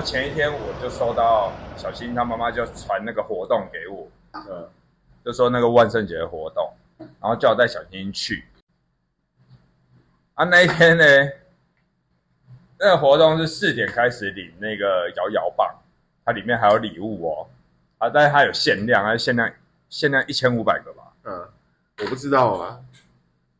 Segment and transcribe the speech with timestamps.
[0.00, 4.66] 后前一天我就收到小新他妈妈就传那个活动给我，呃，
[5.22, 8.42] 就说那个万圣节的活动，然后叫我带小新去。
[10.34, 11.04] 啊，那一天呢，
[12.78, 15.68] 那个活动是四点开始领那个摇摇棒，
[16.24, 17.46] 它里面还有礼物哦，
[17.98, 19.52] 啊，但是它有限量，它限量
[19.90, 21.12] 限量一千五百个吧。
[21.24, 21.46] 嗯，
[21.98, 22.80] 我不知道啊，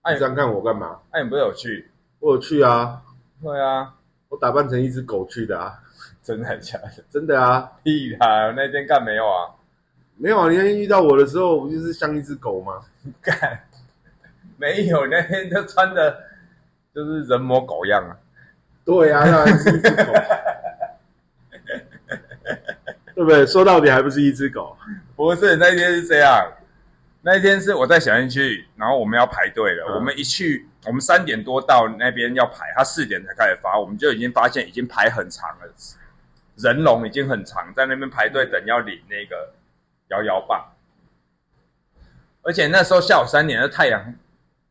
[0.03, 1.01] 哎你这样看我干嘛？
[1.13, 1.91] 那、你不是有去？
[2.19, 3.03] 我有去啊，
[3.43, 3.95] 对啊，
[4.31, 5.83] 我打扮成一只狗去的啊，
[6.31, 6.89] 真的还假的？
[7.11, 8.53] 真的啊，屁啦！
[8.57, 9.51] 那天干没有啊？
[10.17, 12.75] 没有啊，你那天遇到我的时候，不就是像一只狗吗？
[13.21, 13.61] 干
[14.57, 16.17] 没有，那天就穿的
[16.95, 18.17] 就是人模狗样啊。
[18.85, 20.05] 对啊，当然是一只狗，
[23.15, 23.45] 对不对？
[23.45, 24.77] 说到底还不是一只狗。
[25.17, 26.49] 不是，那天是这样，
[27.23, 29.85] 那一天是我在小英去，然后我们要排队了。
[29.89, 35.69] 嗯我们一去，我们三点多到那边要排，他四点才开始发，我们就已经发现已经排很长了，
[36.63, 39.53] 人龙已经很长，在那边排队等要领那个
[40.09, 40.73] 摇摇棒。
[42.43, 44.15] 而且那时候下午三点的太阳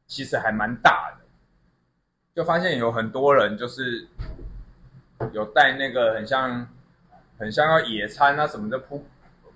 [0.08, 1.26] 其实还蛮大的，
[2.36, 4.08] 就发现有很多人就是
[5.32, 6.68] 有带那个很像
[7.38, 9.06] 很像要野餐啊什么的铺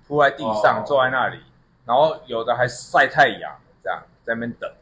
[0.06, 1.40] 铺在地上，哦坐在那里，
[1.84, 4.72] 然后有的还晒太阳，这样在那边等。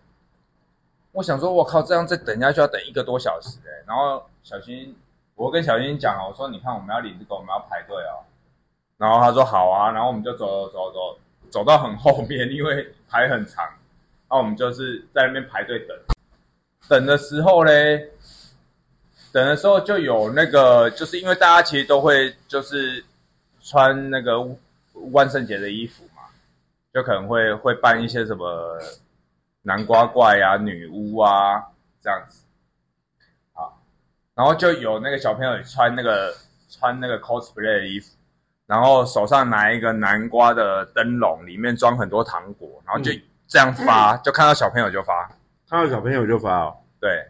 [1.12, 4.96] 我想说，我靠，这样再等下去要等一个多小时哎、然后小新，
[5.34, 8.22] 我跟小新讲哦，我说你看我们要领这个，我们要排队哦。
[8.98, 11.18] 然后他说好啊，然后我们就走走走走
[11.50, 15.96] 走到很后面，因为排很长，然后我们就是在那边排队等。
[16.88, 18.10] 等的时候嘞，
[19.32, 23.04] 等的时候就有那个，就是因为大家其实都会就是
[23.60, 24.46] 穿那个
[25.12, 26.22] 万圣节的衣服嘛，
[26.92, 28.78] 就可能会会扮一些什么
[29.62, 31.62] 南瓜怪啊、女巫啊
[32.02, 32.41] 这样子，
[34.34, 36.34] 然后就有那个小朋友穿那个
[36.68, 38.16] 穿那个 cosplay 的衣服，
[38.66, 45.28] 然后手上拿一个南瓜的灯笼，里面装很多糖果，然后就嗯这样发，就看到小朋友就发，
[45.68, 47.28] 看到小朋友就发哦，对，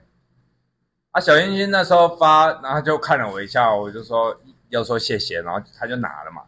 [1.10, 4.36] 啊，小星星那时候发，然后就看了我一下，我就说
[4.68, 6.42] 要说谢谢，然后他就拿了嘛。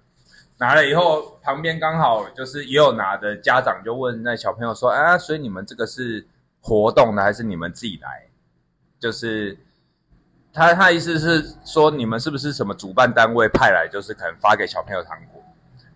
[0.57, 6.25] 拿了以后，旁边刚好就是也有拿的家长就问那小朋友说：“啊，所以你们这个是
[6.61, 8.25] 活动的还是你们自己来？”
[9.01, 9.59] 就是
[10.55, 15.43] 他他意思是说你们是不是什么主办单位派来，就是可能发给小朋友糖果？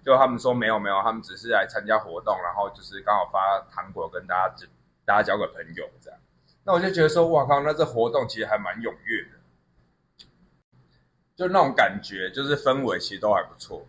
[0.04, 4.54] 就他们说没有没有，他们只是来参加活动，然后就是刚好发糖果跟大家
[5.04, 6.18] 大家交个朋友这样。
[6.64, 10.26] 那我就觉得说，哇靠，那这活动其实还蛮踊跃的，
[11.36, 13.86] 就那种感觉，就是氛围其实都还不错。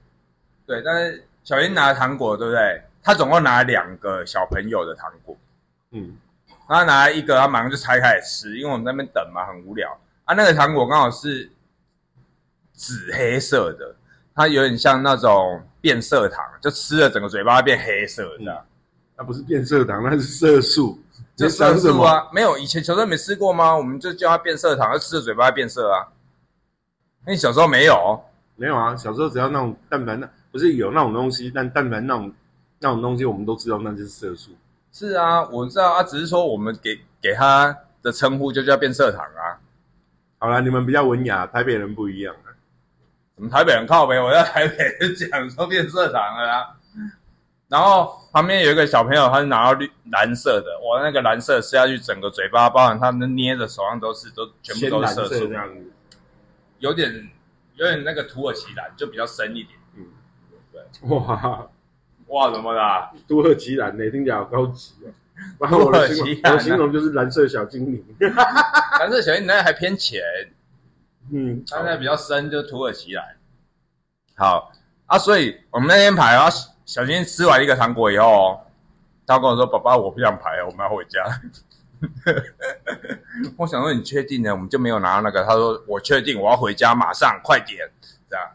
[0.67, 2.83] 对，但是小英拿了糖果，对不对？
[3.01, 5.35] 他总共拿了两个小朋友的糖果，
[5.91, 6.15] 嗯，
[6.67, 9.97] 他拿了一个，他马上就拆开来吃，因为我们在那边等嘛，很无聊
[10.29, 10.35] 啊。
[10.35, 11.51] 那个糖果刚好是
[12.73, 13.95] 紫黑色的，
[14.35, 18.65] 它有点像那种变色糖，就吃了整个嘴巴变黑色这样。
[19.17, 20.99] 那不是变色糖，那是色素。
[21.35, 21.93] 就你在色？
[21.93, 23.75] 素啊，没有以前小时候没吃过吗？
[23.75, 26.07] 我们就叫它变色糖，它吃了嘴巴变色啊。
[27.25, 28.21] 那你小时候没有？
[28.55, 32.33] 没有啊，小时候只要那种蛋白那不是有那种东西，但蛋白那种
[32.79, 34.51] 那种东西我们都知道那就是色素。
[34.91, 39.59] 是啊，我知道啊，只是说我们给给它的称呼就叫变色糖啊。
[40.39, 42.49] 好了，你们比较文雅，台北人不一样啊。
[43.35, 46.75] 我们台北人靠北，我在台北就讲说变色糖了啊。
[47.67, 55.91] 然后旁边有一个小朋友，他是拿到绿蓝色的，哇，那个蓝色吃下去，整个嘴巴，包含他们捏的手上都是，都全部都是色素色这，样子。
[56.79, 57.29] 有点
[57.75, 59.77] 有点那个土耳其蓝，就比较深一点。
[59.95, 60.05] 嗯，
[60.71, 61.67] 对哇，
[62.27, 63.11] 哇，怎么啦？
[63.27, 65.11] 土耳其蓝呢，听起来好高级哦。
[65.59, 68.03] 然后我的形容，土耳其我的形容就是蓝色小精灵。
[68.99, 70.21] 蓝色小鹰那个还偏浅，
[71.31, 73.25] 嗯，它那个比较深，就土耳其蓝。
[74.35, 74.71] 好
[75.05, 76.49] 啊，所以我们那天排，然后
[76.85, 78.61] 小新吃完一个糖果以后，
[79.27, 81.23] 他跟我说：“爸爸，我不想排了，我们要回家。
[83.57, 85.43] ”我想说：“你确定呢？”我们就没有拿到那个。
[85.43, 87.87] 他说：“我确定，我要回家，马上，快点。”
[88.29, 88.45] 这样，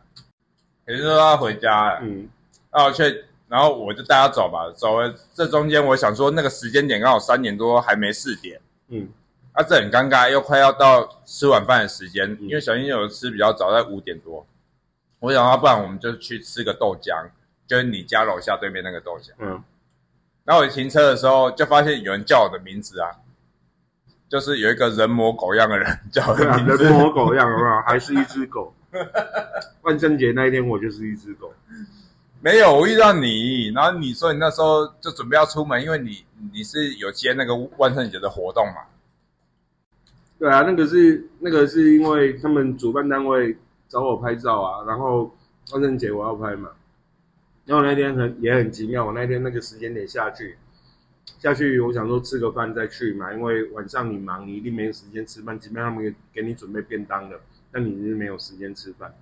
[0.87, 2.01] 也就是说他回家了。
[2.03, 2.29] 嗯，
[2.71, 4.71] 啊，确，然后我就带他走吧。
[4.77, 8.61] 走了，这中间我想说，那个时间点刚好三点多，还没四点。
[8.89, 9.09] 嗯，
[9.53, 14.47] 啊，这很尴尬，又快要到吃晚饭的时间，嗯因为小新有吃比较早，在五点多。
[15.21, 17.31] 我想要不然我们就去吃个豆浆，
[17.67, 19.31] 就是你家楼下对面那个豆浆。
[19.39, 19.63] 嗯，
[20.45, 23.11] 然后我停车的时候，就发现有人叫我的名字啊，
[24.29, 26.93] 就是有一个人模狗样的人叫我的名字 人。
[26.93, 27.83] 模狗样，有？
[27.87, 28.75] 还是一只狗。
[29.83, 31.53] 万圣节那一天，我就是一只狗。
[32.45, 38.83] 没有，我遇到你，然后你说你那时候就准备要出门，因为你你是有接那个万圣节的活动嘛。
[40.39, 43.57] 对啊，那个是那个是因为他们主办单位
[43.89, 45.35] 找我拍照啊，然后
[45.73, 46.69] 万圣节我要拍嘛，
[47.65, 50.59] 然后那天很也很奇妙，我那天那个时间点下去，
[51.39, 57.41] 下去我想说吃个饭再去嘛，因为晚上你忙，你一定没有时间吃饭，即便他们给你准备便当的，
[57.73, 59.15] 但你是没有时间吃饭，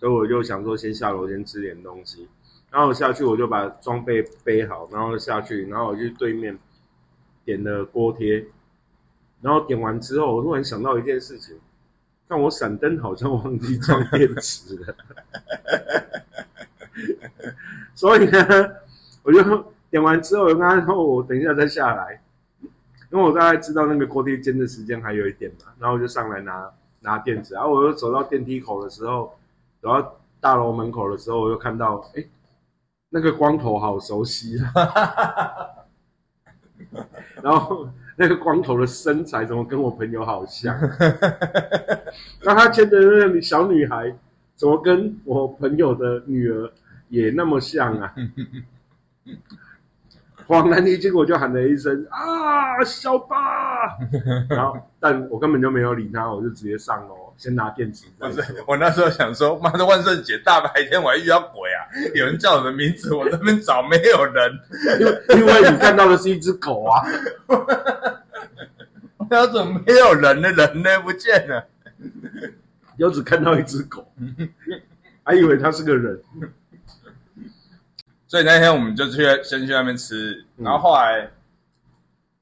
[0.00, 2.26] 所以我就想说先下楼先吃点东西，
[2.74, 6.58] 然后我下去我就把装备背好，然后下去，然后我去对面
[7.44, 8.44] 点了锅贴。
[9.40, 11.56] 然后点完之后，我突然想到一件事情，
[12.26, 14.96] 但我闪灯好像忘记装电池了，
[17.94, 18.38] 所以呢，
[19.22, 22.20] 我就点完之后，我跟他说我等一下再下来，
[23.12, 26.68] 因为我大概知道那个锅贴煎的时间还有一点嘛，然后我就上来拿
[26.98, 29.38] 拿电池，然后我又走到电梯口的时候，
[29.80, 32.24] 走到大楼门口的时候，我又看到，哎，
[33.14, 35.68] 那个光头好熟悉啊，
[37.40, 37.88] 然后。
[38.16, 40.72] 那个光头的身材怎么跟我朋友好像？
[42.44, 44.14] 那他牵的那个小女孩
[44.54, 46.70] 怎么跟我朋友的女儿
[47.08, 48.14] 也那么像啊？
[50.46, 53.98] 恍然一惊，我就喊了一声啊，小八！
[54.48, 58.06] 然后，但我根本就没有理他，我就直接上楼，先拿电池。
[58.68, 61.73] 我那时候想说，妈的，万圣节大白天我还遇到鬼啊！
[62.14, 64.60] 有人叫我的名字，我那边找没有人，
[65.00, 67.02] 因为因为你看到的是一只狗啊。
[69.30, 70.50] 他怎么没有人呢？
[70.52, 71.00] 人呢？
[71.00, 71.66] 不见了，
[72.98, 74.06] 又只看到一只狗，
[75.24, 76.22] 还以为他是个人。
[78.26, 81.30] 所以那天我们就去先去那边吃，然后后来，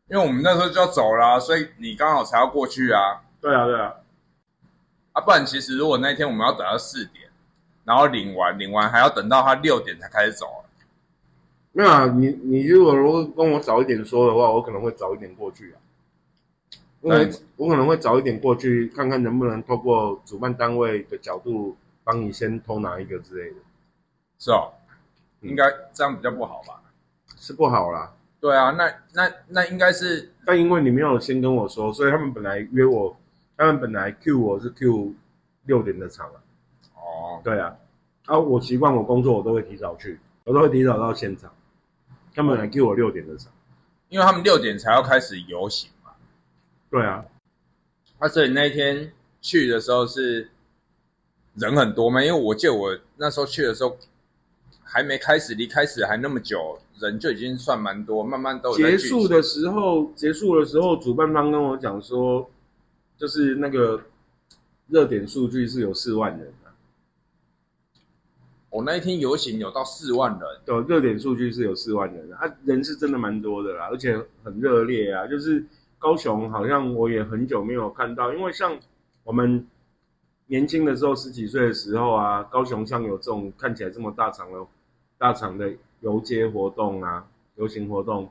[0.08, 3.20] 因为我们那时候就要走了，所以你刚好才要过去啊。
[3.40, 3.94] 对啊，对啊。
[5.12, 7.28] 啊，不然其实如果那天我们要等到四点，
[7.84, 10.46] 然后领完领完还要等到他六点才开始走。
[11.72, 15.80] 没有啊，你你如果如果跟我早一点说的话，我可能会早一点过去啊。
[17.00, 23.56] 因为我可能会早一点过去看看能不能透过主办单位的角度帮你先偷拿一个之类的。
[24.38, 24.72] 是哦。
[25.40, 26.80] 应该这样比较不好吧？
[27.36, 28.12] 是不好啦。
[28.38, 33.16] 对啊，那那那应该是，但因为你没有先跟我说，所以他们本来约我，
[33.56, 35.14] 他们本来 Q 我是 Q
[35.64, 36.41] 六点的场啊。
[37.12, 37.76] 哦，对啊，
[38.24, 41.52] 啊，我习惯我工作我都会提早去，我都会提早到现场。
[42.34, 43.52] 他们来给我六点的场，
[44.08, 46.10] 因为他们六点才要开始游行嘛。
[46.90, 47.24] 对啊，
[48.18, 50.50] 啊，所以那一天去的时候是
[51.54, 52.24] 人很多嘛？
[52.24, 53.96] 因为我记得我那时候去的时候。
[54.84, 62.50] 还没开始，离开始还那么久，人就已经算蛮多，慢慢都结束的时候，结束的时候，主办方跟我讲说，
[63.16, 64.02] 就是那个
[64.88, 66.61] 热点数据是有四万人的。
[68.72, 75.26] 我那一天游行有到四万人，对，热点数据是有四万人，啊，人是真的蛮多的啦，而且很热烈啊。
[75.26, 75.62] 就是
[75.98, 78.78] 高雄好像我也很久没有看到，因为像
[79.24, 79.68] 我们
[80.46, 84.58] 年轻的时候，十几岁的时候啊，高雄像有这种看起来这么大场的。
[85.18, 87.24] 大场的游街活动啊，
[87.54, 88.28] 游行活动，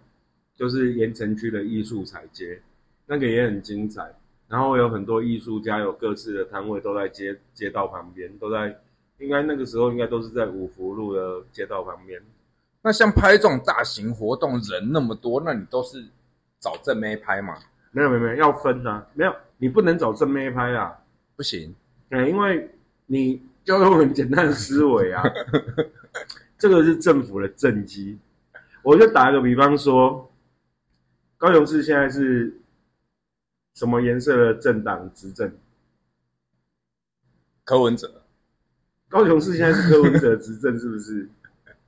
[0.57, 2.61] 就是盐城区的艺术彩街，
[3.05, 4.13] 那个也很精彩。
[4.49, 8.77] 然后有很多艺术家有各自的摊位，都在街街道旁边，都在
[9.21, 12.21] 应该那个时候应该都是在五福路的街道旁边。
[12.81, 16.03] 那像拍这种大型活动，人那么多，那你都是
[16.59, 17.55] 找正妹拍吗？
[17.91, 20.97] 没有没有没有，要分啊，没有你不能找正妹拍啊，
[21.35, 21.75] 不行，
[22.09, 22.69] 嗯，因为
[23.05, 25.23] 你要用很简单的思维啊。
[26.57, 28.17] 这个是政府的政绩，
[28.83, 30.31] 我就打个比方说，
[31.37, 32.55] 高雄市现在是
[33.75, 35.51] 什么颜色的政党执政？
[37.63, 38.20] 柯文哲。
[39.11, 41.27] 高雄市现在是柯文哲执政，是不是？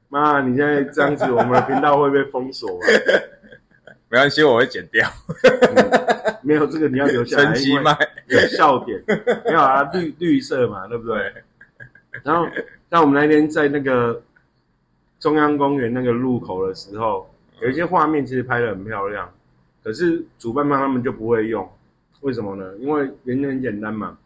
[0.09, 2.85] 妈，你现在这样子，我们的频道会被封锁吗？
[4.09, 5.09] 没关系，我会剪掉。
[6.43, 7.95] 没有这个你要留下来，因为
[8.27, 9.01] 有笑点。
[9.45, 11.33] 没有啊，绿绿色嘛，对不对？
[12.21, 12.45] 然后，
[12.91, 14.21] 像我们那天在那个。
[15.19, 19.33] 中央公园那个路口的时候，有一些画面其实拍的很漂亮，
[19.81, 21.65] 可是主办方他们就不会用，
[22.19, 22.73] 为什么呢？
[22.79, 24.17] 因为原因很简单嘛，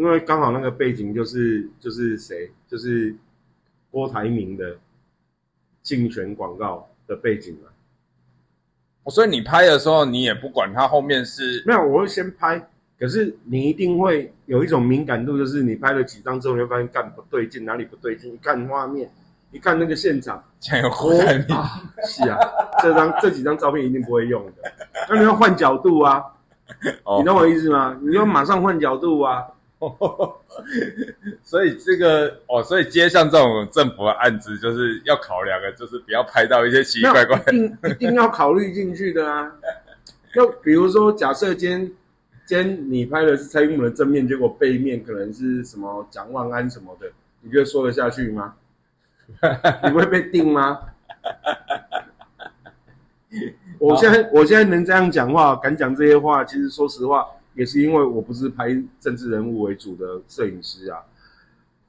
[0.00, 3.14] 因为刚好那个背景就是就是谁，就是
[3.90, 4.74] 郭台铭的
[5.82, 7.68] 竞选广告的背景嘛。
[9.10, 12.66] 所以你拍的时候，你也不管它后面是没有，我会先拍，
[12.98, 18.32] 可是你一定会有一种敏感度，就是你拍了几张之后，你会发现干不对劲，哪里不对劲？
[18.32, 19.10] 一看画面。
[19.52, 20.42] 一看那个现场，
[20.82, 21.46] 有郭台铭
[22.06, 22.38] 是啊，
[22.80, 24.72] 这张这几张照片一定不会用的。
[25.10, 26.24] 那你要换角度啊，
[27.18, 28.00] 你懂我意思吗？
[28.00, 29.44] 你要马上换角度啊。
[31.42, 39.50] 所以这个哦，所以接像这种政府的案子，就是要考量的，就是不要拍到一些奇奇怪怪，一定一定要考虑进去的啊。
[40.34, 41.92] 就比如说，假设今天
[42.46, 47.10] 今天你拍的是蔡英文的正面，结果背面可能是什么蒋万安什么的，
[47.40, 48.54] 你觉得说得下去吗？
[49.84, 50.78] 你会被定吗？
[53.78, 58.68] 我现在我现在能这样讲话，敢讲这些话，其实说实话，也是因为我不是拍
[59.00, 61.00] 政治人物为主的摄影师啊。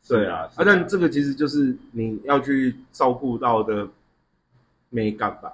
[0.07, 3.87] 对啊，啊，但这个其实就是你要去照顾到的
[4.89, 5.53] 美感吧。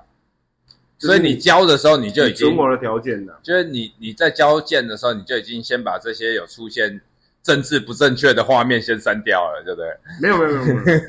[0.97, 3.39] 所以你教的时候，你就已经准我的条件了。
[3.43, 7.01] 就是你你在交件的时候，你就已经先把这些有出现
[7.43, 9.95] 政治不正确的画面先删掉了，对不对？
[10.19, 10.99] 没有没有没有没有。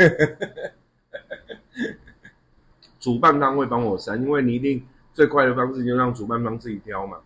[3.00, 7.16] 主办方会帮我删，因为你一定最快的方式就让主办方自己挑嘛。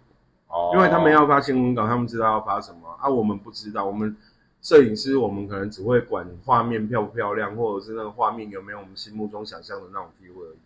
[0.53, 0.71] 哦。
[0.75, 3.85] 因为他们要发新闻稿，他们知道要发什么啊，我们不知道。
[3.85, 4.17] 我们
[4.61, 10.59] 摄影师，我们可能只会管画面漂不漂亮，或者是那个画面有没有我们心目中想象的那种 feel 而已。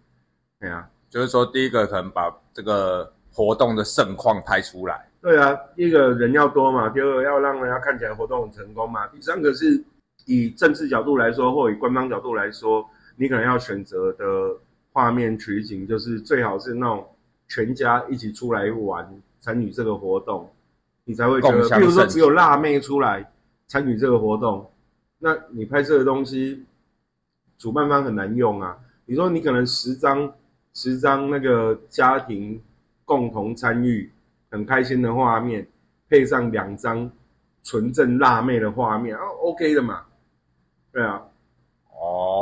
[0.61, 0.89] 对啊。
[1.09, 5.09] 就是说，第一个可能把这个活动的盛况拍出来。
[5.23, 9.07] 对啊，第一个人要多嘛，第二个要让人家看起来活动很成功嘛。
[9.07, 9.83] 第三个是
[10.27, 14.25] 以政治角度来说，或以官方角度来说，你可能要选择的
[14.93, 17.07] 画面取景，就是最好是那种
[17.49, 19.09] 全家一起出来玩，
[19.41, 20.51] 参与这个活动，
[21.05, 21.69] 你才会觉得。
[21.79, 23.31] 比如说，只有辣妹出来
[23.67, 24.71] 参与这个活动，
[25.19, 26.65] 那你拍摄的东西，
[27.59, 28.79] 主办方很难用啊。
[29.05, 30.33] 你说你可能十张。
[30.79, 32.61] 十张那个家庭
[33.07, 34.13] 共同参与
[34.51, 35.67] 很开心的画面，
[36.07, 37.11] 配上两张
[37.63, 40.03] 纯正辣妹的画面，啊，OK 的嘛？
[40.93, 41.23] 对啊，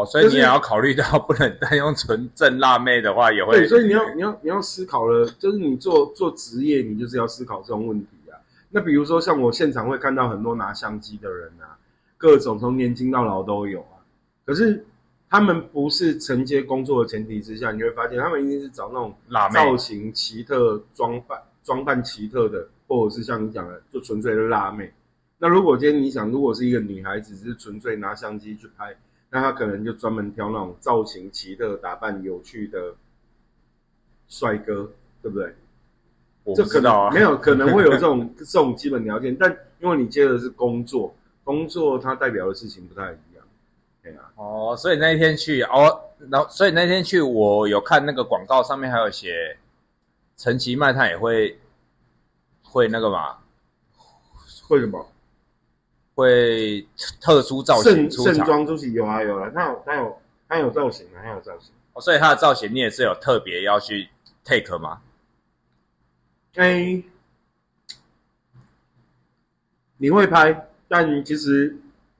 [0.04, 8.38] 哦，所以你也要考虑到不能单用纯正辣妹的话，也会对，所以你要你要你要思考了，就是你做做职业，你就是要思考这种问题啊。
[8.70, 11.78] 那比如说像我现场会看到很多拿相机的人啊，
[12.16, 13.98] 各种从年轻到老都有啊，
[14.44, 14.84] 可是。
[15.30, 19.12] 他们不是承接工作的前提之下，你会发现他们一定是找那种
[19.52, 24.92] 造型奇特、装扮装扮奇特的，或者是像你讲的，就纯粹的辣妹。
[25.38, 28.94] 那如果今天你想，如果是一个女孩子，是纯粹拿相机去拍，
[29.34, 32.94] 那他可能就专门挑那种造型奇特、打扮有趣的
[34.28, 35.52] 帅哥，对不对？
[36.44, 39.50] 我不知道啊，没有可能会有这种 这种基本条件，但
[39.80, 41.12] 因为你接的是工作，
[41.42, 43.44] 工作它代表的事情不太一样。
[44.04, 46.00] 对啊哦，所以那一天去哦，
[46.30, 49.58] 然后所以那天去，我有看那个广告，上面还有写
[50.36, 51.58] 陈其迈他也会
[52.62, 53.38] 会那个嘛，
[54.68, 55.04] 会什么？
[56.14, 56.86] 会
[57.20, 58.34] 特殊造型出场？
[58.34, 60.18] 盛装出席有啊有啊，他有他有
[60.48, 61.70] 他有造型啊，他有造型。
[61.92, 64.08] 哦，所以他的造型你也是有特别要去
[64.44, 65.00] take 吗？
[66.54, 67.02] 哎，
[69.98, 71.76] 你会拍，但其实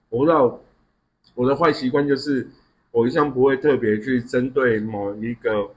[0.09, 0.61] 我不知道。
[1.37, 2.49] 我的坏习惯就是，
[2.93, 5.69] 我一向不会特别去针对某一个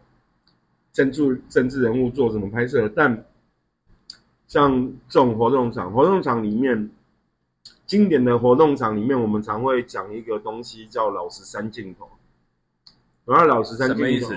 [0.93, 2.87] 政治政治人物做什么拍摄。
[2.95, 3.25] 但
[4.47, 6.91] 像这种活动场，活动场里面
[7.87, 12.07] 经典的活动场里面，我们常会讲一个东西叫老十三镜头。
[13.25, 14.31] 然后老十三镜头，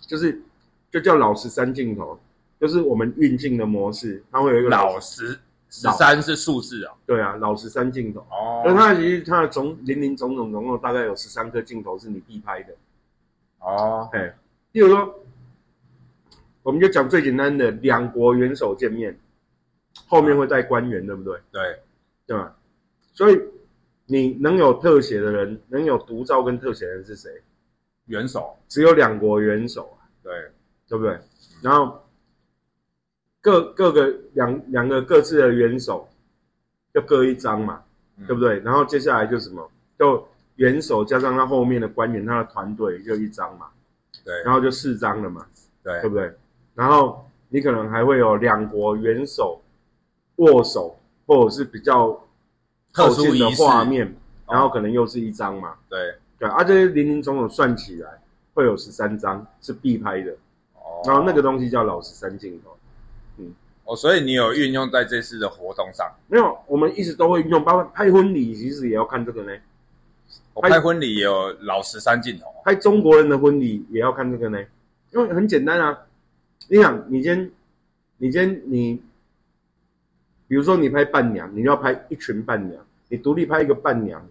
[0.00, 0.42] 就是
[0.90, 2.18] 就叫老十三镜头，
[2.58, 5.38] 就是我们运镜的模式，它会有一个老十。
[5.70, 8.20] 十三是数字啊，对啊，老十三镜头。
[8.30, 12.74] 哦，那它其实它的总零零总总总共大概有十三颗镜头是你必拍的。
[13.58, 14.34] 哦，哎，
[14.72, 15.14] 比如说，
[16.62, 19.14] 我们就讲最简单的两国元首见面，
[20.06, 21.38] 后面会带官员，对不对？
[21.52, 21.78] 对，
[22.28, 22.56] 对吧？
[23.12, 23.42] 所以
[24.06, 27.42] 你能有特写的人，能有独照跟特写的人是谁？
[28.06, 30.32] 元首，只有两国元首啊，对，
[30.86, 31.18] 对不对？
[31.60, 32.00] 然后。
[33.40, 36.06] 各各个两两个各自的元首，
[36.92, 37.82] 就各一张嘛，
[38.26, 38.58] 对不对？
[38.58, 39.66] 然后接下来就什么，
[39.96, 43.68] 就元首加上他后面的官员，他的团队就一张嘛，
[44.24, 45.46] 对，然后就四张了嘛，
[45.84, 46.30] 对，对不对？
[46.74, 49.62] 然后你可能还会有两国元首
[50.36, 52.20] 握手，或者是比较
[52.92, 54.16] 特殊的画面，
[54.50, 58.10] 然后可能又是一张嘛，对对，啊，这些零零总总算起来
[58.54, 60.32] 会有十三张是必拍的，
[60.74, 62.76] 哦，然后那个东西叫老十三镜头。
[63.36, 63.54] 嗯
[63.84, 66.10] 哦，所以你有运用在这次的活动上？
[66.26, 69.52] 没有，我们一直都会运用，包括拍婚礼，其实也要看这个呢。
[70.60, 74.58] 拍婚礼也有老十三镜头，拍中国人的婚礼也要看这个呢。
[75.12, 75.98] 因为很简单啊，
[76.68, 77.50] 你想，你先，
[78.18, 79.00] 你先，你，
[80.48, 84.26] 比如说你拍伴娘，你要拍一群伴娘，你独立拍一个伴娘，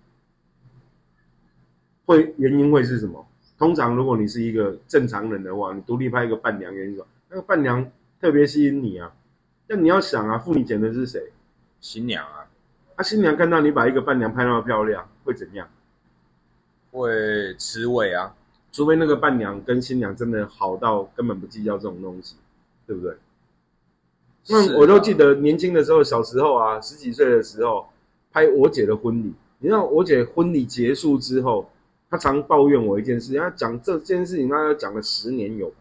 [2.06, 3.26] 会原因会是什么？
[3.58, 7.08] 通常如果你是一个正常人的话，你独立拍一个伴娘，原因什么？
[7.30, 9.14] 那个伴娘特别吸引你啊。
[9.68, 11.32] 那你要想啊，妇女捡的是谁？
[11.80, 12.50] 新娘啊！
[12.96, 15.70] 啊，新娘看到你把一个伴娘拍那么漂亮，会怎样？
[16.92, 18.34] 会吃味啊！
[18.72, 22.36] 除非那个伴娘跟新娘真的好到根本不计较这种东西，
[22.88, 23.16] 对不对？
[24.48, 27.86] 是那我都啊记得年轻的时候，小时候啊，十几岁的时候
[28.32, 29.34] 拍我姐的婚礼。
[29.60, 31.70] 你知道我姐婚礼结束之后，
[32.10, 35.76] 她常抱怨我一件事，她讲这件事情，她讲了十年有吧？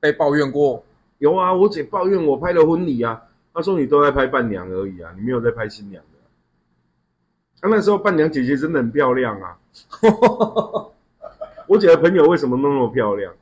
[0.00, 0.82] 被抱怨过，
[1.18, 3.22] 有啊，我姐抱怨我拍的婚礼啊，
[3.54, 6.08] 她说你都在拍伴娘而已啊，你没有在拍新娘的。
[7.60, 9.56] 她、那时候伴娘姐姐真的很漂亮啊，
[11.68, 13.32] 我姐的朋友为什么那么漂亮？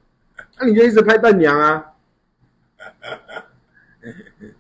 [0.59, 1.94] 那、你就一直拍伴娘啊？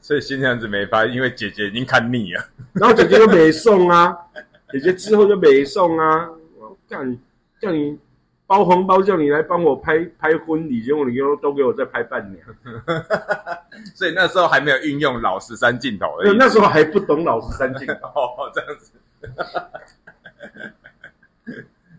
[0.05, 2.47] 所以新娘子没发，因为姐姐已经看腻了。
[2.75, 4.15] 然后姐姐就没送啊，
[4.71, 7.19] 姐姐之后就没送啊，我干
[7.59, 7.99] 叫你
[8.47, 12.47] 包红包，叫你来帮我拍拍婚礼，结果你又都给我再拍伴娘。
[13.97, 16.37] 所以那时候还没有运用老十三镜头而已。
[16.37, 18.93] 那时候还不懂老十三镜头， 哦，这样子。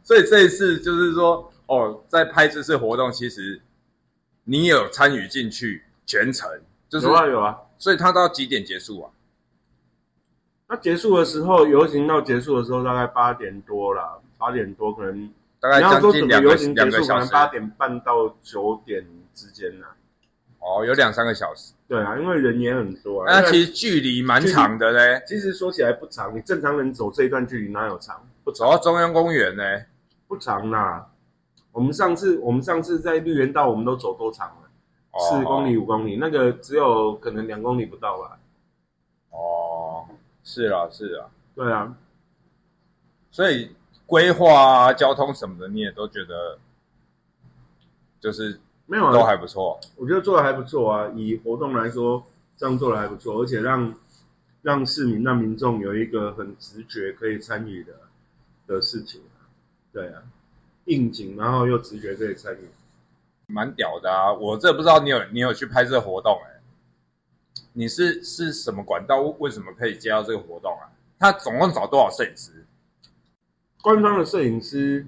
[0.04, 3.60] 所以这一次就是说，哦，在拍这次活动，其实
[4.44, 6.48] 你有参与进去全程，
[7.00, 7.58] 就是有啊有啊。
[7.78, 9.12] 所以他到几点结束啊？
[10.68, 17.26] 那结束的时候，游行到结束的时候大概八点多啦，八点多可能大概将近两个两个小时。
[17.26, 19.88] 能八点半到九点之间呐。
[20.60, 21.74] 哦，有两三个小时。
[21.88, 23.26] 对啊，因为人也很多啊。
[23.28, 28.28] 那其实距离蛮长的嘞，其实说起来不长，你正常人走这一段距离哪有长？
[28.44, 29.64] 不走到中央公园呢。
[30.28, 31.08] 不长啦。
[31.72, 34.65] 我们上次我们上次在绿园道，我们都走多长了？
[35.16, 38.38] 哦四公里、五公里，那个只有可能两公里不到吧？
[39.32, 40.06] 哦，
[40.44, 41.96] 是啊是啊，对啊，
[43.32, 43.74] 所以
[44.06, 46.60] 规划啊、交通什么的，你也都觉得
[48.20, 49.80] 就是没有啊，还不错。
[49.96, 51.10] 我觉得做的还不错啊。
[51.16, 52.22] 以活动来说，
[52.58, 53.96] 这样做的还不错，而且让
[54.62, 57.94] 让市民、让民众有一个很直觉可以参与的
[58.68, 59.48] 的事情啊。
[59.94, 60.22] 对啊，
[60.86, 62.70] 应景，然后又直觉可以参与。
[63.48, 64.34] 蛮屌的啊！
[64.34, 66.62] 我这不知道你有你有去拍这个活动哎、
[67.74, 69.22] 你是是什么管道？
[69.40, 70.90] 为什么可以接到这个活动啊？
[71.20, 72.66] 他总共找多少摄影师？
[73.82, 75.06] 官方的摄影师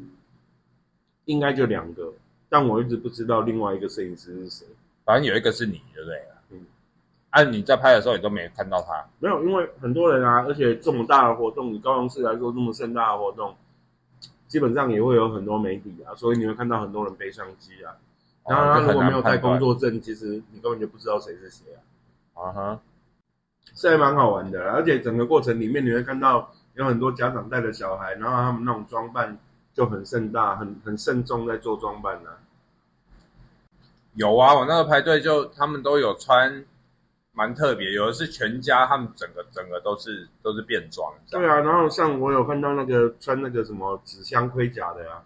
[1.26, 2.14] 应该就两个，
[2.48, 4.68] 但我一直不知道另外一个摄影师是谁。
[5.04, 6.18] 反正有一个是你，对不对？
[6.52, 6.66] 嗯嗯，
[7.32, 13.56] 啊，你在拍的时候你都没看到他，没有，因为很多人啊，而且这么大的活动，以高雄市来说这么盛大的活动，
[14.48, 17.96] 基本上也会有很多媒体啊，所以你会看到很多人背相机啊。
[18.48, 21.66] 然后他如果没有带工作证，其实你根本就不知道谁是谁
[22.34, 22.80] 啊，啊哈，
[23.76, 24.72] 是还蛮好玩的。
[24.72, 29.38] 而且整个过程里面，你会看到有很多家长带着小孩，然后他们那种装扮
[29.74, 32.40] 就很盛大、很很慎重在做装扮啊。
[34.14, 36.64] 有啊，我那个排队就他们都有穿，
[37.34, 41.14] 蛮特别，有的是全家，他们整个整个都是都是便装。
[41.30, 45.22] 对啊，然后像我有看到那个穿那个什么纸箱盔甲的啊，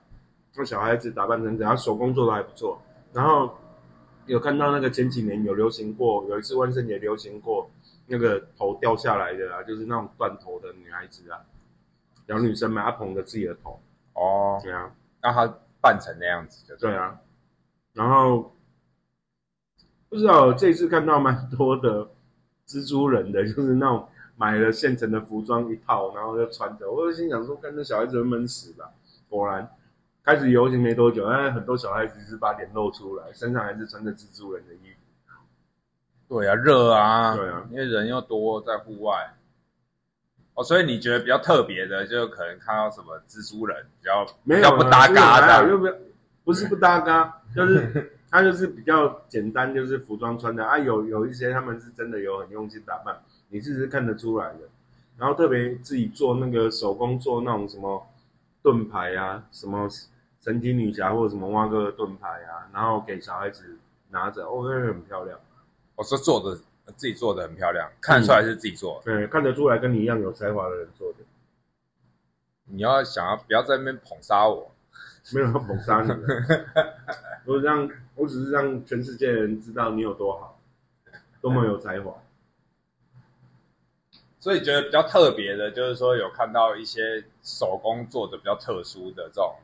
[0.56, 2.82] 那小孩子打扮成这样，手工做的还不错。
[3.14, 3.54] 然后
[4.26, 7.70] 有看到那个前几年有流行过，有一次万圣节流行过
[8.08, 11.40] 那个头掉下来的啊，就是那种断头的女孩子啊，
[12.28, 13.80] 小女生嘛，她捧着自己的头，
[14.14, 17.20] 哦，对啊，让她扮成那样子就对啊，
[17.94, 18.54] 然后
[20.10, 22.10] 不知道这次看到蛮多的
[22.68, 26.90] 蜘蛛人的，就是那种买了现成的服装一套，然后就穿着。
[26.92, 28.92] 我就心想说，看这小孩子会闷死吧？
[29.30, 29.70] 果然，
[30.24, 35.00] 开始游行没多久，但是很多小孩子是把脸露出来，身上还是穿着蜘蛛人的衣服。
[36.30, 39.34] 对啊，热啊，对啊因为人又多在户外。
[40.54, 45.70] 哦，所以你觉得比较特别的，就可能看到什么蜘蛛人，比较没有比较不搭嘎这这样。
[45.70, 45.88] 又不
[46.44, 50.78] 不是不搭嘎，就是 他就是比较简单，就是服装穿的啊。
[50.78, 53.18] 有有一些他们是真的有很用心打扮，
[53.50, 54.60] 你是是看得出来的。
[55.18, 58.08] 然后特别自己做那个手工做那种什么
[58.62, 59.88] 盾牌啊，什么
[60.40, 63.78] 神奇女侠或者什么蛙哥的盾牌啊，然后给小孩子
[64.10, 65.40] 拿着，哦，那个很漂亮。
[65.96, 66.56] 我说做的
[66.96, 69.12] 自己做的很漂亮，看得出来是自己做的。
[69.12, 71.20] 对，看得出来跟你一样有才华的人做的，
[72.66, 74.72] 你要想要不要在那边捧杀我？
[75.34, 76.10] 没有要捧杀你，
[77.46, 80.60] 我让我只是让全世界的人知道你有多好，
[81.40, 82.16] 多么有才华。
[84.42, 89.56] 所以觉得比较特别的，就是说有看到一些手工做的比较特殊的这种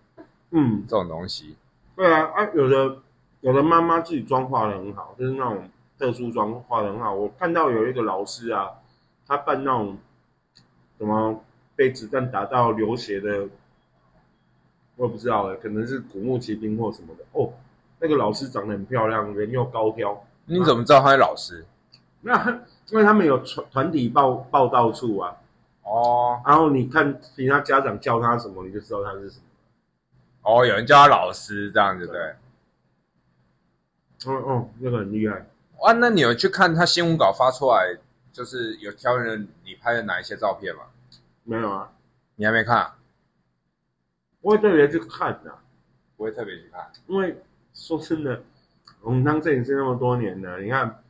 [0.52, 1.58] 嗯，这种东西。
[1.96, 3.00] 对啊，啊，有的
[3.42, 7.12] 有的妈妈自己妆化的很好，就是那种特殊妆化的很好。
[7.12, 8.70] 我看到有一个老师啊，
[9.26, 9.98] 他扮那种
[11.00, 11.44] 什么
[11.76, 13.48] 被子弹打到流血的，
[14.96, 17.26] 我也不知道哎，可能是古墓奇兵或什么的。
[17.32, 17.52] 哦，
[18.00, 20.24] 那个老师长得很漂亮，人又高挑。
[20.46, 21.66] 你怎么知道他是老师？
[22.22, 25.36] 那因为他们有团团体报报道处啊，
[25.84, 29.44] 哦然后你看其他家长叫他什么，你就知道他是什么。
[30.44, 32.36] 哦，有人叫他老师这样子对。
[34.26, 35.46] 哦哦，那个很厉害。
[35.82, 37.98] 啊，那你有去看他新闻稿发出来，
[38.32, 40.84] 就是有挑人你拍的哪一些照片吗？
[41.44, 41.92] 没有啊，
[42.36, 42.96] 你还没看、啊？
[44.42, 45.54] 不会特别去看的、
[46.16, 46.90] 不会特别去看。
[47.08, 47.38] 因为
[47.74, 48.42] 说真的，
[49.02, 51.04] 我们当摄影师那么多年了，你看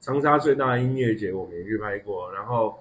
[0.00, 2.78] 长沙最大音乐节我们也去拍过，然后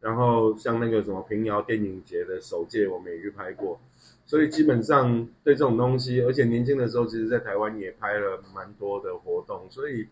[0.00, 3.80] 然后像那个什么平遥电影节的首届我们也去拍过，
[4.26, 10.06] 所以基本上对这种东西，而且年轻的时候其实在台湾也拍了蛮多的活动，所以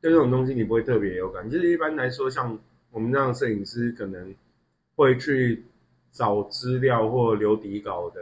[0.00, 1.48] 对这种东西你不会特别有感。
[1.50, 2.58] 就是一般来说，像
[2.90, 4.34] 我们这样摄影师可能
[4.96, 5.64] 会去
[6.12, 8.20] 找资料或留底稿的，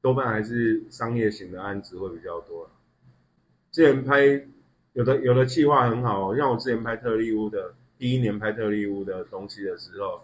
[0.00, 2.70] 多半还是商业型的案子会比较多。
[3.72, 4.46] 之前拍
[4.96, 10.22] 有的有的计划很好、哦，像我之前拍特利屋的第一年拍特利屋的东西的时候，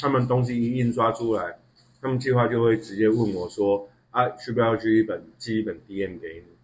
[0.00, 1.58] 他们东西一印刷出来，
[2.00, 6.56] 他们计划就会直接问我说啊，需不要寄一本寄一本 DM 给你？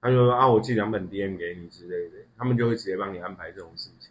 [0.00, 4.10] 他就说啊，我寄两本 DM 给你之类的，他们就会直接帮你安排这种事情。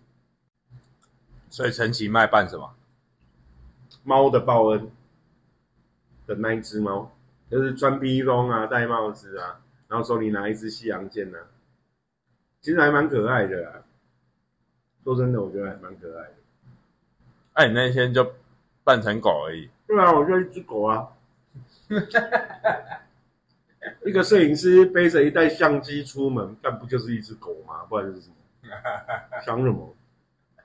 [1.49, 2.75] 所以陈其迈办什么？
[4.05, 4.89] 猫的报恩
[6.27, 7.11] 的那一只猫，
[7.51, 11.43] 就是穿披风啊，戴帽子啊，然后手里拿一支西洋剑呢、啊，
[12.65, 13.83] 其实还蛮可爱的啦。
[15.03, 16.33] 说真的，我觉得还蛮可爱的。
[17.53, 18.33] 哎、你那天就
[18.83, 19.69] 扮成狗而已。
[19.85, 21.07] 对啊，我就一只狗啊。
[24.03, 27.85] 一个摄影师背着一袋相机出门，但不就是一只狗吗？
[27.87, 28.35] 不然是什么？
[29.45, 29.95] 想什么？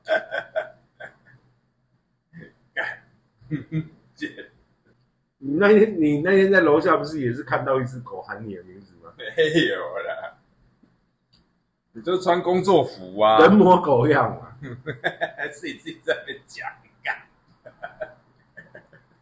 [5.36, 9.12] 你那天你那天在楼下不是也是看到一只狗喊你的名字吗？
[9.18, 9.26] 没
[9.66, 9.76] 有
[10.08, 10.29] 啦，
[11.92, 14.56] 你就穿工作服啊，人模狗样啊，
[15.36, 16.64] 还是你自己在那边讲
[17.02, 17.16] 干？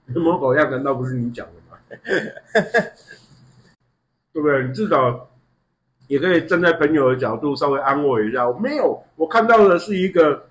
[0.06, 1.78] 人模狗样难道不是你讲的吗？
[4.32, 4.66] 对不对？
[4.66, 5.30] 你至少
[6.06, 8.46] 也可以站在朋友的角度稍微安慰一下。
[8.48, 10.48] 我没有，我看到的是一个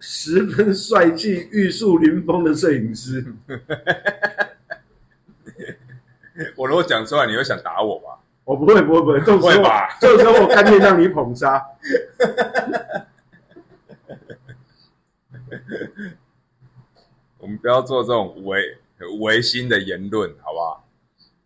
[0.00, 3.24] 十分帅气、玉树临风的摄影师。
[6.56, 8.11] 我如果讲出来，你会想打我吧？
[8.52, 9.64] 我不会，不会，不会，这种时候？
[9.98, 11.66] 这个时候我甘愿让你捧杀。
[17.38, 18.76] 我们不要做这种违
[19.20, 20.86] 违心的言论，好不好？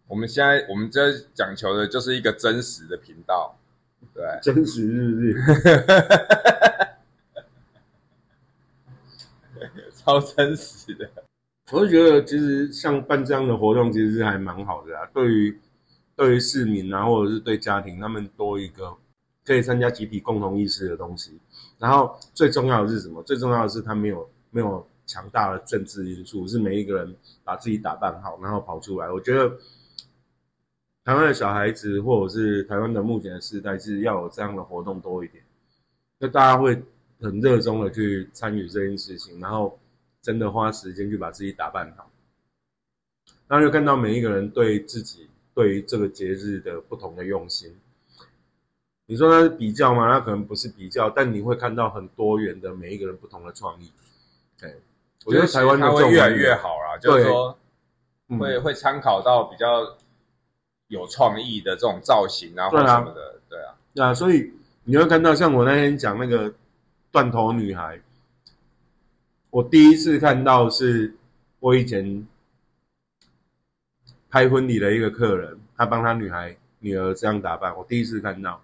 [0.09, 3.57] 我们现在我们这讲求的就是一个真实的频道，
[4.13, 5.41] 对，真实日日，
[9.95, 11.09] 超真实的。
[11.71, 15.09] 我就觉得其实像办这样的活动，其实是还蛮好的啊。
[15.15, 15.59] 对于
[16.17, 18.97] 对于市民啊，或者是对家庭，他们多一个
[19.45, 21.39] 可以参加集体共同意识的东西。
[21.79, 23.23] 然后最重要的是什么？
[23.23, 29.11] 最重要的是他没有没有强大的政治因素，是每一个人把自己打扮好，然后跑出来。
[29.13, 29.49] 我觉得
[31.05, 35.45] 台湾的小孩子，或者是台湾的目前的世代，是要有这样的活动多一点，
[36.19, 36.83] 那大家会
[37.21, 39.79] 很热衷的去参与这件事情，然后
[40.23, 42.11] 真的花时间去把自己打扮好，
[43.47, 47.75] 然后就看到每一个人对自己对于这个节日的不同的用心。
[49.07, 50.07] 你说那是比较吗？
[50.07, 53.91] 那可能不是比较，但你会看到很多元的每一个人不同的创意。
[54.61, 54.77] 对，
[55.25, 57.57] 我觉得台湾的它会越来越好啦，就是说
[58.29, 59.97] 嗯会会参考到比较
[60.89, 64.53] 有创意的这种造型啊，或什么的，对啊，对啊，所以
[64.85, 66.53] 你会看到，像我那天讲那个
[67.11, 67.99] 断头女孩，
[69.49, 71.15] 我第一次看到是
[71.61, 72.27] 我以前
[74.31, 78.61] 拍婚礼的一个客人，他帮他女孩女儿这样打扮，我第一次看到，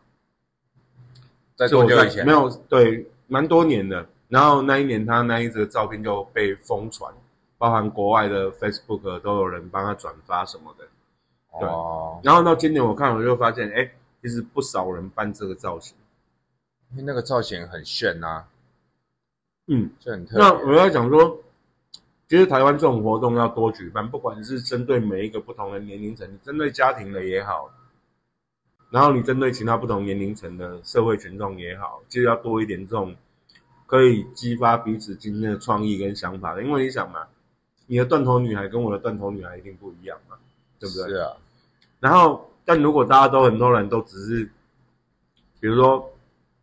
[1.57, 2.27] 在是我在多久以前？
[2.27, 4.07] 没有对，蛮多年的。
[4.29, 7.13] 然后那一年他那一则照片就被疯传，
[7.59, 10.85] 包含国外的 Facebook 都有人帮他转发什么的。
[11.61, 13.91] 对哦，然后到今年我看我就发现，哎，
[14.23, 15.95] 其实不少人办这个造型。
[16.93, 18.45] 因为那个造型很炫呐，
[19.67, 20.45] 嗯，就很特别。
[20.45, 21.39] 那我要讲说，
[22.33, 27.71] 其实台湾这种活动要多举办，不管是针对每一个不同的年龄层，你针对家庭的也好，
[28.89, 33.15] 然后你针对其他不同年龄层的社会群众也好，其实要多一点这种
[33.85, 36.63] 可以激发彼此今天的创意跟想法的。
[36.63, 37.27] 因为你想嘛，
[37.87, 40.39] 你的断头女孩跟我的断头女孩一定不一样嘛，
[40.81, 41.09] 对不对？
[41.11, 41.37] 是啊，
[42.01, 44.45] 然后，但如果大家都很多人都只是，
[45.61, 46.11] 比如说，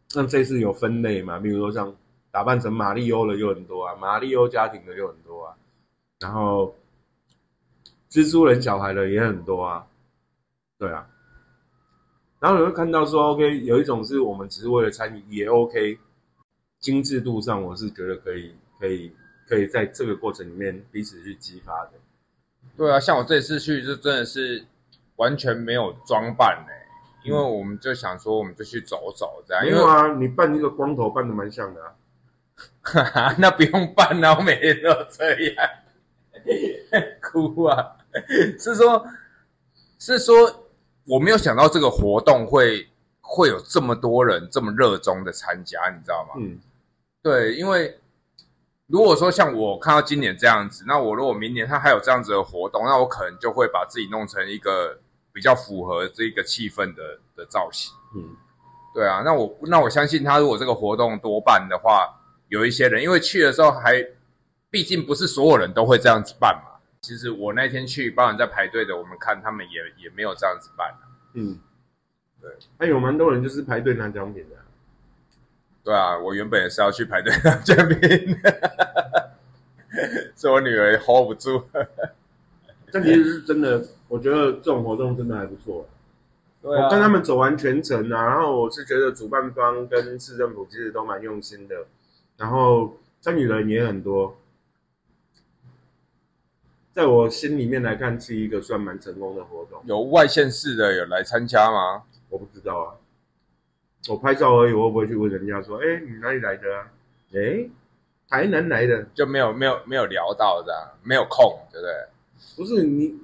[0.07, 1.95] 像这次有分类嘛，比如说像
[2.31, 5.55] 打扮成马里欧的就很多啊，马里欧家庭的就很多啊，
[6.19, 6.75] 然后
[8.09, 9.87] 蜘蛛人小孩的也很多啊，
[10.77, 11.07] 对啊。
[12.39, 15.99] 然后你会看到说，OK，有一种是我们只是为了参与，也 OK，
[16.79, 19.11] 精致度上我是觉得可以，可以，
[19.45, 21.91] 可以在这个过程里面彼此去激发的。
[22.77, 24.65] 对啊，像我这次去就真的是
[25.17, 26.87] 完全没有装扮哎、
[27.25, 31.93] 因为我们就想说，我们就去走走这样，因为没有啊，你扮一个光头扮的蛮像的啊。
[33.37, 35.69] 那不用办啊，我每天都这样，
[37.21, 37.95] 哭啊！
[38.59, 39.05] 是说，
[39.99, 40.65] 是说，
[41.05, 42.87] 我没有想到这个活动会
[43.21, 46.33] 会有这么多人这么热衷的参加，你知道吗？
[46.37, 46.59] 嗯，
[47.21, 47.99] 对，因为
[48.87, 54.97] 如果说像我看到今年这样子，那我如果明年他还有这样子的活动，那我可能就会把自己弄成一个
[55.31, 57.93] 比较符合这个气氛的的造型。
[58.15, 58.35] 嗯，
[58.95, 62.18] 对啊，那我那我相信他如果这个活动多办的话，
[62.49, 64.05] 有一些人因为去的时候还，
[64.69, 66.77] 毕竟不是所有人都会这样子办嘛。
[67.01, 71.57] 其实我那天去，包含在排队的，我们看他们也也没有这样子办、啊、嗯，
[72.41, 74.61] 对，还有蛮多人就是排队拿奖品的啊、
[75.81, 78.37] 对啊，我原本也是要去排队拿奖品，
[80.35, 81.63] 是我女儿 hold 不住。
[82.91, 85.87] 但其实是真的，我觉得这种活动真的还不错。
[86.61, 86.85] 对啊。
[86.85, 91.85] 我跟他们走完全程啊，然后我是觉得主办方跟市政府其实都蛮用心的，
[92.39, 94.37] 然后参与人也很多，
[96.93, 99.83] 在我心里面来看是一个算蛮成功的活动。
[99.85, 102.03] 有外县市的有来参加吗？
[102.29, 102.95] 我不知道啊，
[104.07, 106.91] 我拍照而已，我会不会去问人家说，哎，你哪里来的啊？
[107.33, 107.69] 哎，
[108.29, 111.93] 台南来的，就没有没有没有聊到这样，没有空，对不对？
[112.55, 113.19] 不是你，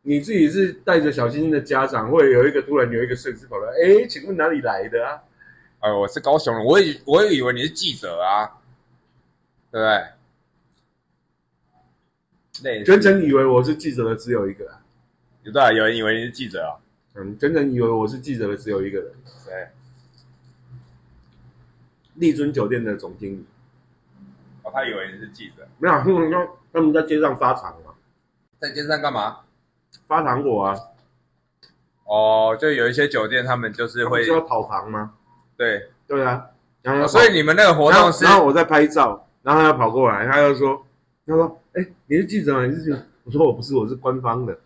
[0.00, 5.22] 你自己是带着小星星的家长，会有一个突然有一个摄影师跑来，哎，请问哪里来的啊？
[5.84, 8.48] 哎，我是高雄人，我以我也以为你是记者啊，
[9.70, 9.86] 对不
[12.62, 12.72] 对？
[12.72, 14.80] 类似全程以为我是记者的只有一个啊，
[15.42, 16.80] 有对啊，有人以为你是记者啊？
[17.16, 19.12] 嗯，全程以为我是记者的只有一个人，
[19.44, 19.68] 对，
[22.14, 23.44] 丽尊酒店的总经理。
[24.62, 27.92] 哦，他以为你是记者，没有，他们说他们在街上发糖嘛，
[28.58, 29.40] 在街上干嘛？
[30.06, 30.80] 发糖果啊，
[32.04, 35.12] 哦，就有一些酒店他们就是会要讨糖吗？
[35.56, 36.46] 对，对啊，
[36.82, 40.84] 然后所以你们那个活然后动是然后我在拍照，然后他要跑过来，他就说，
[41.26, 42.66] 他说，哎、你是记者吗？
[42.66, 42.98] 你是记者？
[43.24, 44.58] 我说我不是，我是官方的。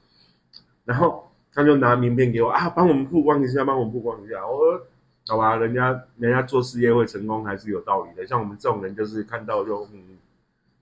[0.84, 4.46] 然后他就拿名片给我啊，帮我们曝光一下，帮我们曝光一下。
[4.46, 4.86] 我说
[5.28, 8.26] 好吧，人家人家做事业会成功还是有道理的。
[8.26, 10.16] 像我们这种人就是看到就嗯，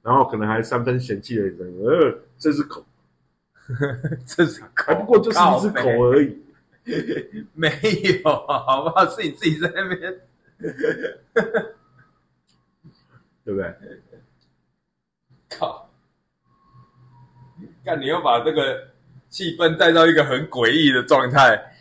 [0.03, 2.85] 然后可能还三分嫌弃的人，呃，这是狗，
[4.25, 6.41] 这是还不过就是一只狗而已。
[7.53, 7.69] 没
[8.23, 9.05] 有，好不好？
[9.11, 10.21] 是你自己在那边。
[13.45, 13.75] 对不对？
[15.51, 15.89] 靠！
[17.85, 18.89] 看你又把这个
[19.29, 21.73] 气氛带到一个很诡异的状态，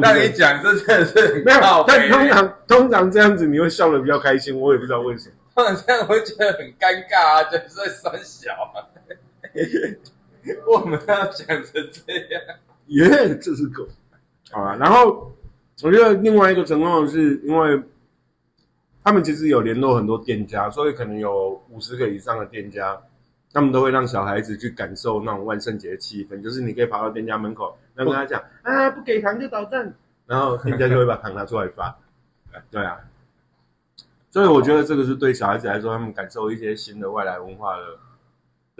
[0.00, 5.34] 那你讲，这真的是很没有但通常通常这样子你会笑得比较开心，我也不知道为什么。
[5.54, 8.80] 通常这样我会觉得很尴尬啊，就是在三小啊。
[10.66, 12.42] 我们要讲成这样，
[12.86, 13.86] 耶、这是狗。
[14.50, 15.32] 好啊，然后
[15.82, 17.82] 我觉得另外一个成功的是，因为
[19.02, 23.00] 他们其实有联络很多店家，所以可能有五十个以上的店家，
[23.52, 29.94] 他们都会让小孩子去感受那种万圣节的气氛，就是你可以跑到店家门口，然后跟他讲啊，不给糖就捣蛋，
[30.26, 31.96] 然后店家就会把糖拿出来发。
[32.70, 32.98] 对啊，
[34.30, 37.82] 所以我觉得这个是对小孩子来说，他们感受一些新的外来文化的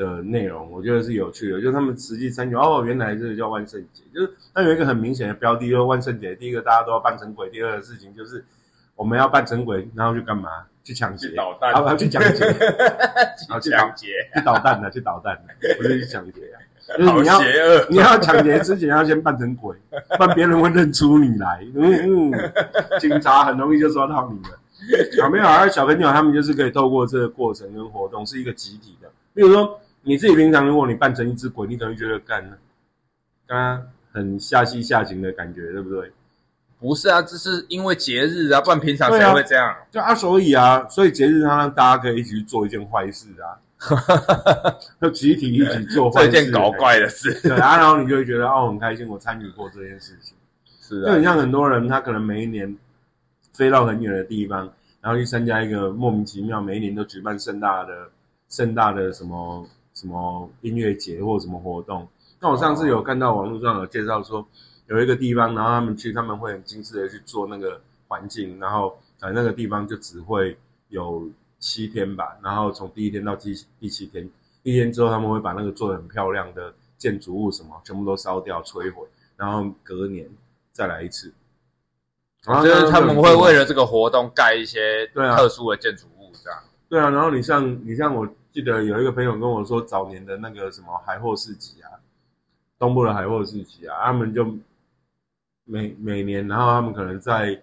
[0.00, 1.60] 的内容，我觉得是有趣的。
[1.60, 6.34] 就是他们实际参与，哦，原来这个叫万圣节，就是它有一个很明显的标的，就是万圣节。
[6.34, 8.42] 第一个大家都要扮成鬼，第二个事情就是
[8.96, 10.48] 我们要扮成鬼，然后去干嘛？
[10.82, 12.44] 去抢劫去捣蛋啊，不去抢劫，
[13.50, 16.56] 好去抢劫，去捣蛋的，去捣蛋的，不是去抢劫啊。
[16.96, 17.38] 就是好你要。
[17.90, 19.76] 你要抢劫之前要先扮成鬼，
[20.16, 21.64] 不然别人会认出你来。
[21.74, 24.58] 嗯嗯，警察很容易就抓到你了。
[25.12, 29.08] 小朋友啊，小朋友他们就是可以透过这个过程跟活动，是一个集体的。
[29.34, 32.42] 比如说你自己平常，如果你扮成一只鬼，你可能觉得干，
[33.46, 36.10] 刚刚很下戏下情的感觉，对不对？
[36.78, 39.76] 不是啊，这是因为节日啊，不然平常谁会这样？
[39.90, 43.60] 就啊，所以啊，所以节日它让大家可以一起去做一件坏事啊，
[44.98, 47.38] 就集体一起做坏事，一件搞怪的事。
[47.46, 50.34] 对啊，然后你就会觉得哦，很开心，我参与过这件事情。
[50.80, 52.74] 是啊就很，像很多人，他可能每一年
[53.52, 58.08] 飞到很远的地方，然后去参加一个莫名其妙，每一年都举办盛大的、
[58.48, 59.68] 盛大的什么
[60.00, 62.08] 什么音乐节或什么活动。
[62.40, 64.46] 那我上次有看到网络上有介绍说，
[64.86, 70.56] 有一个地方，然后他们去，他们会很精致的去做那个环境，然后呃那个地方就只会
[70.88, 74.26] 有七天吧，然后从第一天到第第七天，
[74.62, 80.26] 一天之后他们会把那个做的很漂亮的建筑物什么全部都烧掉摧毁，然后隔年
[80.72, 81.30] 再来一次。
[82.46, 86.58] 然后就是他们会为了了这个活动盖一些特殊的建筑物，这样。
[86.88, 91.90] 对啊，然后你像你像我记得有一个朋友跟我说，早年的那个什么海货市集啊，
[92.78, 94.44] 东部的海货市集啊，他们就
[95.64, 97.62] 每每年，然后他们可能在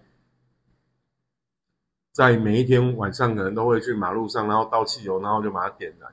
[2.11, 6.09] 在每一天晚上可能都会去马路上，然后倒汽油，然后就把它点燃。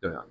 [0.00, 0.24] 对啊，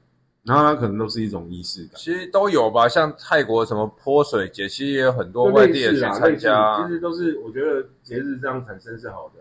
[0.44, 1.96] 然后它可能都是一种仪式感。
[1.96, 6.94] 其实都有吧，像泰国什么泼水节，其实也有很多外地人去参加啊其。
[6.94, 9.40] 实都是我觉得节日这样产生是好的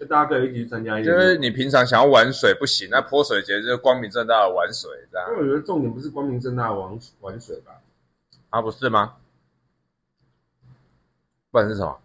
[0.00, 1.12] 就大家可以一起去参加一个。
[1.12, 7.78] 就是你平常想要玩水不行，那泼水节就是光明正大的玩水，这样因为我觉得重点不是光明正大的玩玩水吧，
[8.48, 9.16] 啊，不是吗？
[11.50, 12.00] 不然是什么？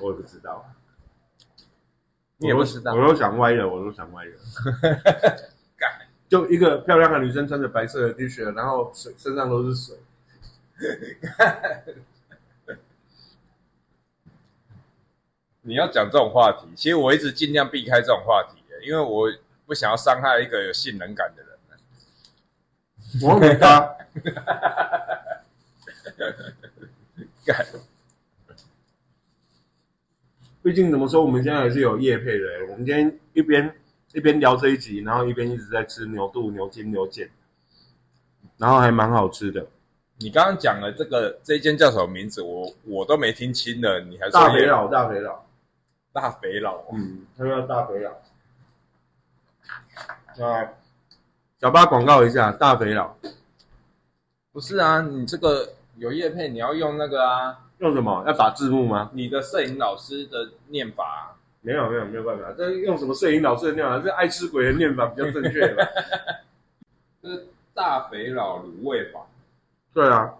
[0.00, 0.66] 我也不知道，
[2.38, 4.32] 你也不知道我都想歪了，我都想歪了。
[6.28, 9.96] 就一个漂亮的女生穿着白色的 T 恤，然后水身上都是水，
[15.66, 19.28] 你要讲这种话题，其实我一直尽量避开这种话题，因为我
[19.66, 21.52] 不想要伤害一个有信任感的人。
[23.22, 23.96] 我又没搭。
[27.44, 27.66] 干
[30.62, 32.46] 毕竟怎么说，我们现在还是有业配的。
[32.70, 33.72] 我们今天一边
[34.12, 37.28] 一边聊这一集，然后一边一直在吃牛肚、牛筋、牛腱，
[38.56, 39.66] 然后还蛮好吃的。
[40.18, 45.45] 你刚刚讲了这个这一间叫什么名字，我我都没听清了，你还说也大肥佬，大肥佬，
[46.16, 48.10] 大肥佬，嗯，他叫大肥佬。
[50.42, 50.72] 啊，
[51.60, 53.14] 小八广告一下，大肥佬
[54.50, 55.02] 不是啊？
[55.02, 58.24] 你这个有叶配，你要用那个啊，用什么？
[58.26, 59.10] 要打字幕吗？
[59.12, 62.50] 你的摄影老师的念法啊、没有，没有，没有办法。
[62.56, 63.98] 这用什么摄影老师的念法？
[63.98, 65.84] 这爱吃鬼的念法比较正确吧？
[67.22, 69.20] 这是大肥佬卤味法，
[69.92, 70.32] 对啊，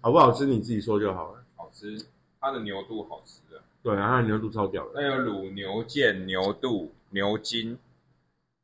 [0.00, 1.44] 好不好吃你自己说就好了。
[1.54, 2.02] 好吃，
[2.40, 3.60] 它的牛肚好吃的。
[3.82, 4.92] 对啊，它的牛肚超屌的。
[4.94, 7.78] 那有卤牛腱、牛肚、牛筋、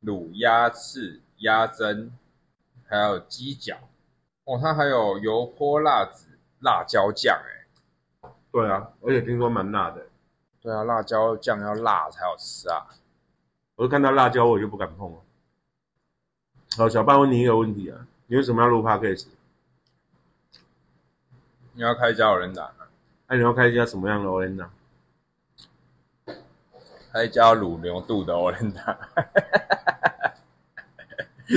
[0.03, 2.09] 卤鸭翅、鸭胗，
[2.87, 3.77] 还有鸡脚。
[4.43, 10.05] 哦，它还有油泼辣子、辣椒酱，哎，对啊，而且听说蛮辣的。
[10.61, 12.85] 对啊，辣椒酱要辣才好吃啊。
[13.75, 15.17] 我就看到辣椒我就不敢碰了。
[16.77, 19.27] 好，小半问你一个问题啊，你为什么要录 podcast？
[21.73, 22.71] 你要开加有人打，
[23.27, 24.69] 那、你要开一家什么样的 o l e n a
[27.15, 28.97] 开一家卤牛肚的欧伦达。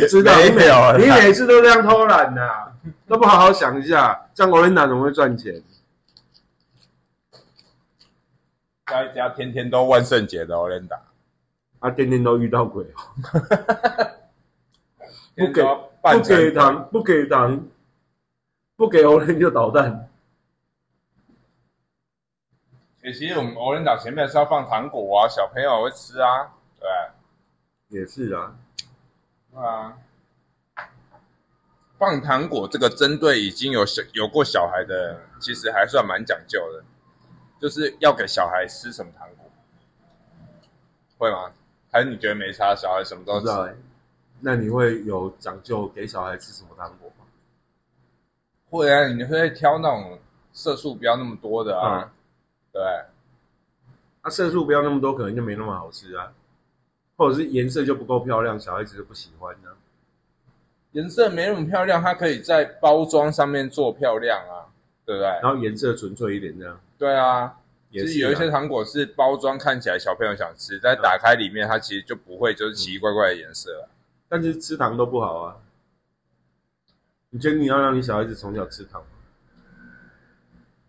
[0.09, 2.73] 知道你每没有你每次都这样偷懒呐、
[3.09, 5.61] 都不好好想一下，这样 e n a 怎么会赚钱？
[8.85, 10.97] 开一家天天都万圣节的欧伦达，
[11.81, 13.03] 啊，天天都遇到鬼哦，
[15.35, 15.63] 不给
[16.01, 17.67] 不给糖，不给糖，
[18.77, 20.09] 不给 e n 就捣蛋。
[23.09, 28.55] 欸其实我们欧伦达前面是要放糖果啊，小朋友会吃啊，对也是啊，
[29.51, 29.97] 对啊。
[31.97, 36.85] 放糖果这个针对已经有小有过小孩的，其实还算蛮讲究的，
[37.59, 39.51] 就是要给小孩吃什么糖果，
[41.17, 41.51] 会吗？
[41.91, 42.75] 还是你觉得没差？
[42.75, 43.47] 小孩什么都吃？
[43.47, 43.75] 道哎、
[44.41, 47.25] 那你会有讲究给小孩吃什么糖果吗？
[48.69, 50.19] 会啊，你会挑那种
[50.53, 52.11] 色素不要那么多的啊，嗯
[52.79, 53.05] 对。
[54.23, 56.33] 它、色素不要那么多，可能就没那么好吃啊，
[57.17, 59.71] 或者是颜色就不够漂亮，小孩子就不喜欢呢、
[60.93, 64.71] 颜色没那么漂亮，它可以在包装上面做漂亮啊，
[65.05, 65.29] 对不对？
[65.43, 67.57] 然后颜色纯粹一点这样，对啊，
[67.91, 73.91] 也是啊其实有一些糖果是包装看起来小朋友想吃，但打开里面它其实就不会就是奇奇怪怪的颜色啊。
[74.29, 75.57] 但是吃糖都不好啊。
[77.31, 79.09] 你觉得你要让你小孩子从小吃糖吗？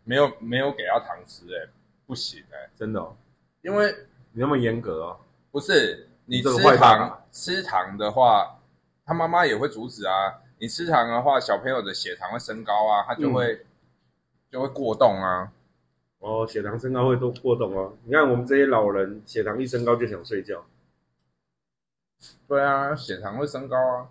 [0.04, 1.70] 没有没有给他糖吃、欸，
[2.10, 3.16] 不行哎、真的、哦，
[3.62, 3.94] 因为
[4.32, 5.20] 你那么严格哦？
[5.52, 8.60] 不是你吃糖吃糖的话，
[9.06, 10.42] 他妈妈也会阻止啊。
[10.58, 13.64] 你吃糖的话，小朋友的血糖会升高啊，他就会、
[14.50, 15.52] 就会过动啊。
[16.18, 17.96] 哦，血糖升高会都过动哦。
[18.06, 20.66] 你看我们这些老人，血糖一升高就想睡觉。
[22.48, 24.10] 对啊，血糖会升高啊，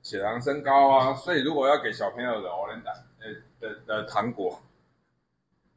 [0.00, 2.82] 血糖升高啊，所以如果要给小朋友的 o r a n
[3.18, 4.62] 呃的的糖果，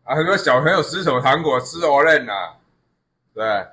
[0.09, 1.61] 啊，很多小朋友吃什么糖果？
[1.61, 2.57] 吃 o r a n 啊，
[3.31, 3.67] 对，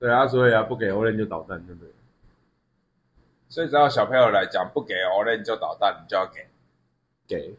[0.00, 1.92] 对啊，所以啊，不给 o l e n 就捣蛋，对不对？
[3.48, 6.48] 所以只要小朋友来讲，不给 o r a n 就捣蛋，你就要给
[7.28, 7.54] 给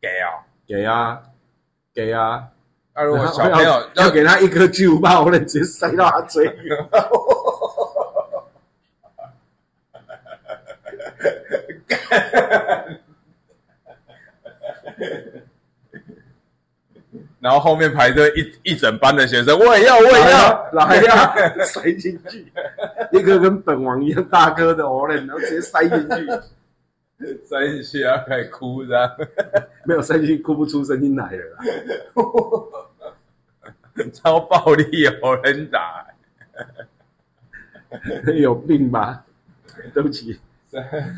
[0.00, 0.46] 给啊。
[0.68, 1.20] 给啊，
[1.92, 2.48] 给啊。
[2.94, 6.70] 那如果小朋友要要给他一颗巨无霸 o l e n 直接塞到他嘴里。
[17.40, 21.34] 然后后面排队一一整班的学生，我也要，我也要，来呀，
[21.64, 22.52] 塞进去，
[23.12, 26.26] 一个跟本王一样大哥的 e 然后直接塞进去。
[27.44, 29.10] 塞进去然后开始哭这样，
[29.84, 31.64] 没有塞进去哭不出声音来了啦。
[34.12, 36.06] 超暴力有人打，
[38.36, 39.24] 有病吧？
[39.92, 40.38] 对不起，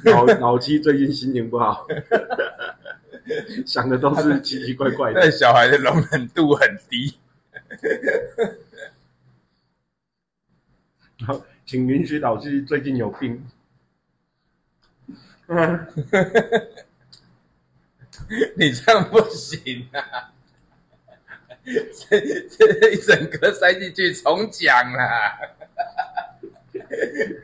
[0.04, 1.86] 老老七最近心情不好，
[3.66, 5.20] 想的都是奇奇怪怪的。
[5.20, 7.18] 但小孩的容忍度很低。
[11.26, 13.46] 好，请允许老师最近有病。
[15.48, 15.86] 嗯，
[18.56, 20.32] 你这样不行啊！
[21.64, 22.18] 这
[22.48, 25.38] 这一整个塞进去重讲啦，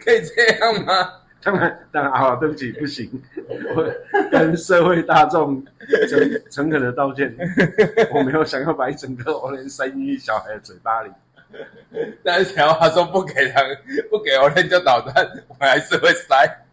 [0.01, 1.21] 可以这样吗？
[1.43, 3.09] 当然，当然啊，对不起，不行，
[3.75, 3.93] 我
[4.31, 5.65] 跟社会大众
[6.09, 7.33] 诚诚恳的道歉，
[8.13, 11.11] 我没有想要把一整个欧连塞进去小孩的嘴巴里。
[12.25, 13.63] 但是小华说不给他，
[14.11, 16.65] 不给欧连就捣蛋，我还是会塞。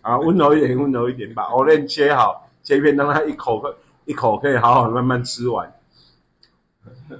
[0.00, 3.62] 啊，温柔一点，温柔一点，把欧连切好，切片，让他一口
[4.06, 5.70] 一口可以好好慢慢吃完。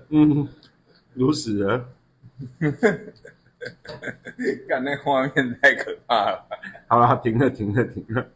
[0.09, 0.49] 嗯，
[1.13, 1.83] 如此
[4.69, 6.47] 看那画面太可怕了。
[6.87, 8.27] 好了，停了，停了，停了。